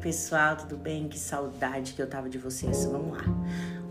pessoal, 0.00 0.56
tudo 0.56 0.78
bem? 0.78 1.08
Que 1.08 1.18
saudade 1.18 1.92
que 1.92 2.00
eu 2.00 2.08
tava 2.08 2.28
de 2.28 2.38
vocês. 2.38 2.86
Vamos 2.86 3.18
lá. 3.18 3.24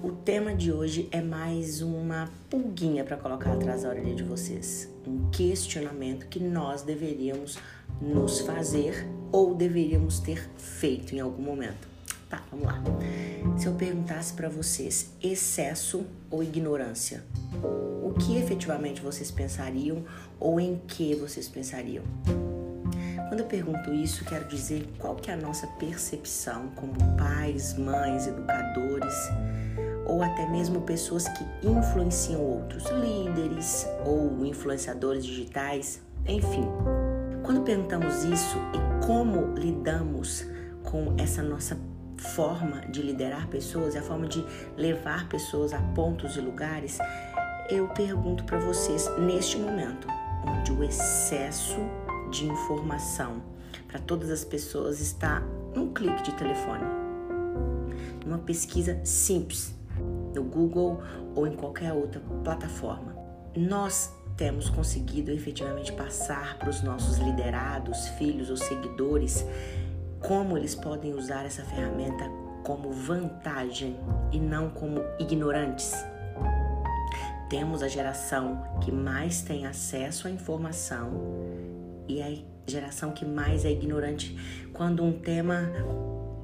O 0.02 0.12
tema 0.12 0.56
de 0.56 0.72
hoje 0.72 1.08
é 1.12 1.22
mais 1.22 1.82
uma 1.82 2.28
pulguinha 2.50 3.04
para 3.04 3.16
colocar 3.16 3.54
atrás 3.54 3.84
da 3.84 3.90
orelha 3.90 4.16
de 4.16 4.24
vocês. 4.24 4.90
Um 5.06 5.30
questionamento 5.30 6.28
que 6.28 6.40
nós 6.40 6.82
deveríamos 6.82 7.60
nos 8.02 8.40
fazer 8.40 9.08
ou 9.32 9.54
deveríamos 9.54 10.20
ter 10.20 10.50
feito 10.58 11.14
em 11.14 11.20
algum 11.20 11.44
momento. 11.44 11.88
Tá, 12.28 12.42
vamos 12.50 12.66
lá. 12.66 12.82
Se 13.56 13.68
eu 13.68 13.76
perguntasse 13.76 14.34
para 14.34 14.50
vocês 14.50 15.12
excesso 15.22 16.06
ou 16.32 16.42
ignorância, 16.42 17.24
o 18.04 18.14
que 18.14 18.36
efetivamente 18.36 19.00
vocês 19.00 19.30
pensariam 19.30 20.04
ou 20.40 20.60
em 20.60 20.82
que 20.88 21.14
vocês 21.14 21.48
pensariam? 21.48 22.04
Quando 23.30 23.42
eu 23.42 23.46
pergunto 23.46 23.94
isso, 23.94 24.26
quero 24.26 24.46
dizer 24.48 24.90
qual 24.98 25.16
que 25.16 25.30
é 25.30 25.36
a 25.36 25.38
nossa 25.38 25.68
percepção 25.68 26.70
como 26.70 26.96
pais, 27.16 27.78
mães, 27.78 28.26
educadores 28.26 29.14
ou 30.08 30.24
até 30.24 30.50
mesmo 30.50 30.82
pessoas 30.82 31.28
que 31.28 31.46
influenciam 31.64 32.42
outros, 32.42 32.86
líderes 32.90 33.88
ou 34.04 34.44
influenciadores 34.44 35.24
digitais, 35.24 36.02
enfim. 36.28 36.66
Quando 37.44 37.62
perguntamos 37.62 38.24
isso 38.24 38.58
e 38.74 39.06
como 39.06 39.54
lidamos 39.54 40.48
com 40.82 41.14
essa 41.20 41.44
nossa 41.44 41.78
forma 42.36 42.82
de 42.88 43.04
liderar 43.04 43.48
pessoas, 43.48 43.96
a 43.96 44.02
forma 44.02 44.26
de 44.26 44.44
levar 44.76 45.30
pessoas 45.30 45.72
a 45.72 45.80
pontos 45.94 46.36
e 46.36 46.42
lugares, 46.42 46.98
eu 47.70 47.88
pergunto 47.90 48.44
para 48.44 48.58
vocês 48.58 49.08
neste 49.20 49.60
momento, 49.60 50.08
onde 50.48 50.72
o 50.72 50.84
excesso 50.84 51.78
de 52.30 52.46
informação 52.46 53.42
para 53.88 54.00
todas 54.00 54.30
as 54.30 54.44
pessoas 54.44 55.00
está 55.00 55.42
num 55.76 55.94
clique 55.94 56.24
de 56.24 56.34
telefone. 56.34 56.84
Uma 58.26 58.40
pesquisa 58.40 59.00
simples 59.04 59.74
no 60.34 60.44
Google 60.44 61.02
ou 61.36 61.48
em 61.48 61.56
qualquer 61.56 61.94
outra 61.94 62.22
plataforma. 62.44 63.16
Nós 63.56 64.14
temos 64.38 64.70
conseguido 64.70 65.32
efetivamente 65.32 65.92
passar 65.92 66.58
para 66.58 66.70
os 66.70 66.82
nossos 66.82 67.18
liderados, 67.18 68.08
filhos 68.10 68.50
ou 68.50 68.58
seguidores 68.58 69.46
como 70.20 70.58
eles 70.58 70.76
podem 70.76 71.14
usar 71.14 71.46
essa 71.46 71.64
ferramenta 71.64 72.26
como 72.64 72.92
vantagem 72.92 73.98
e 74.32 74.40
não 74.40 74.70
como 74.70 75.02
ignorantes. 75.20 75.94
Temos 77.50 77.82
a 77.82 77.88
geração 77.88 78.62
que 78.82 78.92
mais 78.92 79.42
tem 79.42 79.66
acesso 79.66 80.28
à 80.28 80.32
informação 80.32 81.10
e 82.10 82.22
a 82.22 82.36
geração 82.70 83.12
que 83.12 83.24
mais 83.24 83.64
é 83.64 83.72
ignorante 83.72 84.36
quando 84.74 85.04
um 85.04 85.14
tema 85.14 85.72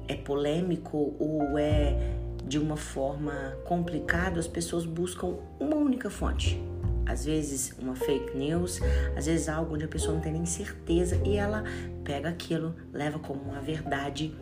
é 0.08 0.14
polêmico 0.14 1.14
ou 1.18 1.58
é 1.58 2.14
de 2.46 2.58
uma 2.58 2.76
forma 2.76 3.58
complicada, 3.64 4.38
as 4.38 4.46
pessoas 4.46 4.86
buscam 4.86 5.36
uma 5.58 5.74
única 5.74 6.08
fonte. 6.08 6.62
Às 7.04 7.24
vezes 7.24 7.74
uma 7.78 7.96
fake 7.96 8.36
news, 8.36 8.80
às 9.16 9.26
vezes 9.26 9.48
algo 9.48 9.74
onde 9.74 9.84
a 9.84 9.88
pessoa 9.88 10.14
não 10.14 10.20
tem 10.20 10.32
nem 10.32 10.46
certeza 10.46 11.20
e 11.24 11.36
ela 11.36 11.64
pega 12.04 12.28
aquilo, 12.28 12.74
leva 12.92 13.18
como 13.18 13.42
uma 13.42 13.60
verdade 13.60 14.32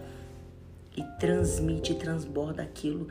e 0.96 1.02
transmite, 1.18 1.94
transborda 1.94 2.62
aquilo. 2.62 3.08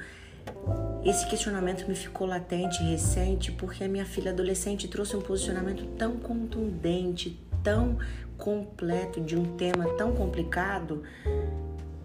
Esse 1.06 1.28
questionamento 1.28 1.86
me 1.86 1.96
ficou 1.96 2.26
latente 2.26 2.82
recente 2.82 3.52
porque 3.52 3.84
a 3.84 3.90
minha 3.90 4.06
filha 4.06 4.32
adolescente 4.32 4.88
trouxe 4.88 5.16
um 5.18 5.22
posicionamento 5.22 5.86
tão 5.98 6.18
contundente, 6.18 7.38
tão 7.62 7.98
completo 8.38 9.20
de 9.20 9.38
um 9.38 9.58
tema 9.58 9.86
tão 9.98 10.14
complicado. 10.14 11.04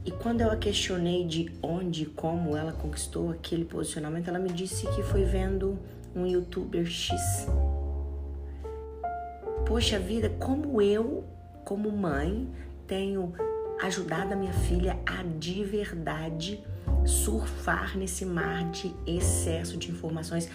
E 0.04 0.10
quando 0.10 0.40
eu 0.40 0.50
a 0.50 0.56
questionei 0.56 1.24
de 1.24 1.52
onde 1.62 2.04
e 2.04 2.06
como 2.06 2.56
ela 2.56 2.72
conquistou 2.72 3.30
aquele 3.30 3.64
posicionamento, 3.64 4.28
ela 4.28 4.38
me 4.38 4.50
disse 4.50 4.86
que 4.88 5.02
foi 5.02 5.24
vendo 5.24 5.78
um 6.14 6.26
youtuber 6.26 6.84
X. 6.84 7.46
Poxa 9.64 9.98
vida, 9.98 10.30
como 10.40 10.82
eu, 10.82 11.24
como 11.64 11.90
mãe, 11.92 12.48
tenho 12.86 13.32
ajudado 13.80 14.32
a 14.32 14.36
minha 14.36 14.52
filha 14.52 14.98
a 15.06 15.22
de 15.22 15.62
verdade 15.62 16.64
surfar 17.06 17.97
nesse 17.97 18.25
mar 18.25 18.70
de 18.70 18.94
excesso 19.06 19.76
de 19.76 19.91
informações, 19.91 20.48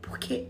porque 0.00 0.48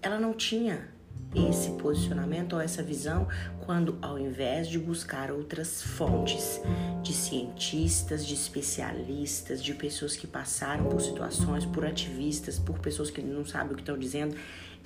ela 0.00 0.18
não 0.18 0.32
tinha 0.34 0.94
esse 1.34 1.70
posicionamento 1.72 2.52
ou 2.52 2.60
essa 2.60 2.82
visão 2.82 3.26
quando, 3.64 3.98
ao 4.00 4.18
invés 4.18 4.68
de 4.68 4.78
buscar 4.78 5.30
outras 5.30 5.82
fontes 5.82 6.60
de 7.02 7.12
cientistas, 7.12 8.24
de 8.24 8.34
especialistas, 8.34 9.62
de 9.62 9.74
pessoas 9.74 10.16
que 10.16 10.26
passaram 10.26 10.84
por 10.88 11.00
situações, 11.00 11.64
por 11.64 11.84
ativistas, 11.84 12.58
por 12.58 12.78
pessoas 12.78 13.10
que 13.10 13.20
não 13.20 13.44
sabem 13.44 13.72
o 13.72 13.74
que 13.74 13.82
estão 13.82 13.98
dizendo, 13.98 14.36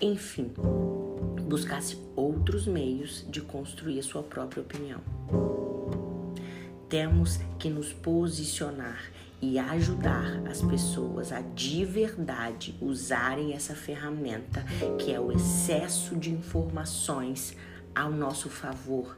enfim, 0.00 0.52
buscasse 1.46 1.98
outros 2.16 2.66
meios 2.66 3.26
de 3.28 3.40
construir 3.40 3.98
a 3.98 4.02
sua 4.02 4.22
própria 4.22 4.62
opinião. 4.62 5.00
Temos 6.88 7.38
que 7.58 7.68
nos 7.68 7.92
posicionar 7.92 9.10
e 9.40 9.58
ajudar 9.58 10.42
as 10.50 10.60
pessoas 10.60 11.32
a 11.32 11.40
de 11.40 11.84
verdade 11.84 12.74
usarem 12.80 13.54
essa 13.54 13.74
ferramenta 13.74 14.64
que 14.98 15.12
é 15.12 15.20
o 15.20 15.30
excesso 15.30 16.16
de 16.16 16.30
informações 16.30 17.56
ao 17.94 18.10
nosso 18.10 18.48
favor 18.48 19.16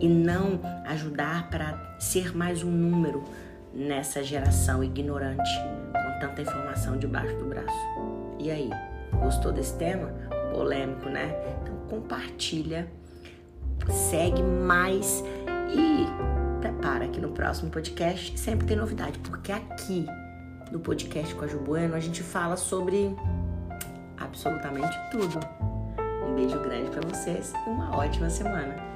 e 0.00 0.08
não 0.08 0.60
ajudar 0.86 1.48
para 1.50 1.96
ser 1.98 2.36
mais 2.36 2.62
um 2.62 2.70
número 2.70 3.24
nessa 3.72 4.22
geração 4.22 4.82
ignorante 4.82 5.50
com 5.92 6.20
tanta 6.20 6.42
informação 6.42 6.98
debaixo 6.98 7.36
do 7.36 7.44
braço. 7.44 7.76
E 8.38 8.50
aí, 8.50 8.70
gostou 9.22 9.52
desse 9.52 9.76
tema? 9.76 10.08
Polêmico, 10.52 11.08
né? 11.08 11.34
Então 11.62 11.76
compartilha, 11.88 12.90
segue 13.90 14.42
mais 14.42 15.22
que 17.16 17.20
no 17.22 17.30
próximo 17.30 17.70
podcast 17.70 18.38
sempre 18.38 18.66
tem 18.66 18.76
novidade, 18.76 19.18
porque 19.20 19.50
aqui 19.50 20.04
no 20.70 20.78
podcast 20.78 21.34
com 21.34 21.46
a 21.46 21.48
Ju 21.48 21.58
Bueno 21.60 21.94
a 21.94 22.00
gente 22.00 22.22
fala 22.22 22.58
sobre 22.58 23.16
absolutamente 24.18 24.94
tudo. 25.10 25.40
Um 26.28 26.34
beijo 26.34 26.60
grande 26.60 26.90
para 26.90 27.08
vocês 27.08 27.54
e 27.66 27.70
uma 27.70 27.96
ótima 27.96 28.28
semana. 28.28 28.95